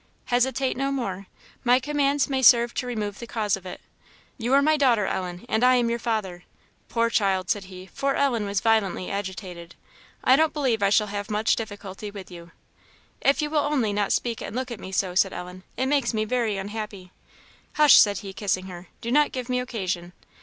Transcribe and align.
"Hesitate 0.25 0.75
no 0.75 0.91
more. 0.91 1.27
My 1.63 1.79
commands 1.79 2.27
may 2.27 2.41
serve 2.41 2.73
to 2.73 2.87
remove 2.87 3.19
the 3.19 3.27
cause 3.27 3.55
of 3.55 3.67
it. 3.67 3.79
You 4.35 4.51
are 4.55 4.61
my 4.63 4.75
daughter, 4.75 5.05
Ellen, 5.05 5.45
and 5.47 5.63
I 5.63 5.75
am 5.75 5.91
your 5.91 5.99
father. 5.99 6.41
Poor 6.89 7.11
child," 7.11 7.51
said 7.51 7.65
he, 7.65 7.85
for 7.85 8.15
Ellen 8.15 8.47
was 8.47 8.61
violently 8.61 9.11
agitated; 9.11 9.75
"I 10.23 10.35
don't 10.35 10.53
believe 10.53 10.81
I 10.81 10.89
shall 10.89 11.05
have 11.05 11.29
much 11.29 11.55
difficulty 11.55 12.09
with 12.09 12.31
you." 12.31 12.49
"If 13.21 13.43
you 13.43 13.51
will 13.51 13.59
only 13.59 13.93
not 13.93 14.11
speak 14.11 14.41
and 14.41 14.55
look 14.55 14.71
at 14.71 14.79
me 14.79 14.91
so," 14.91 15.13
said 15.13 15.33
Ellen; 15.33 15.61
"it 15.77 15.85
makes 15.85 16.15
me 16.15 16.25
very 16.25 16.57
unhappy." 16.57 17.11
"Hush!" 17.73 17.93
said 17.97 18.17
he, 18.25 18.33
kissing 18.33 18.65
her; 18.65 18.87
"do 19.01 19.11
not 19.11 19.31
give 19.31 19.49
me 19.49 19.59
occasion." 19.59 20.13